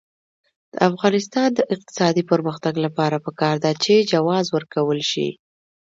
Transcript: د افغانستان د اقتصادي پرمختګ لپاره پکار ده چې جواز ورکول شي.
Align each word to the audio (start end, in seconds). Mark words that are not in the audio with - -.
د 0.73 0.75
افغانستان 0.89 1.49
د 1.53 1.59
اقتصادي 1.73 2.23
پرمختګ 2.31 2.73
لپاره 2.85 3.17
پکار 3.25 3.55
ده 3.63 3.71
چې 3.83 4.07
جواز 4.11 4.45
ورکول 4.55 4.99
شي. 5.11 5.29